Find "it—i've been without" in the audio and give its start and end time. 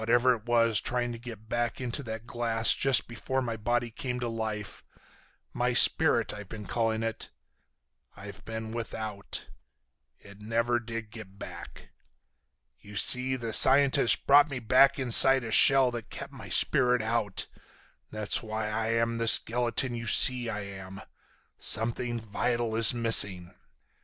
7.03-9.45